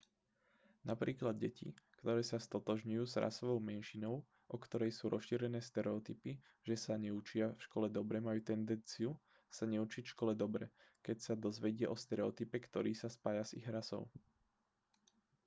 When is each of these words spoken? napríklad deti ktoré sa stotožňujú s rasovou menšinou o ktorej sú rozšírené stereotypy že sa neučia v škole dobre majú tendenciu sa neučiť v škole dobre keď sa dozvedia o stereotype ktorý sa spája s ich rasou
napríklad 0.91 1.35
deti 1.45 1.67
ktoré 2.01 2.21
sa 2.29 2.37
stotožňujú 2.45 3.05
s 3.09 3.15
rasovou 3.25 3.59
menšinou 3.69 4.15
o 4.49 4.57
ktorej 4.63 4.91
sú 4.97 5.05
rozšírené 5.15 5.59
stereotypy 5.69 6.31
že 6.67 6.73
sa 6.83 6.93
neučia 7.05 7.47
v 7.55 7.61
škole 7.69 7.85
dobre 7.99 8.17
majú 8.27 8.39
tendenciu 8.51 9.09
sa 9.57 9.65
neučiť 9.73 10.03
v 10.09 10.13
škole 10.17 10.33
dobre 10.43 10.65
keď 11.05 11.17
sa 11.25 11.33
dozvedia 11.45 11.85
o 11.85 11.93
stereotype 12.03 12.57
ktorý 12.67 12.91
sa 13.01 13.09
spája 13.17 13.43
s 13.45 13.53
ich 13.59 13.67
rasou 13.77 14.03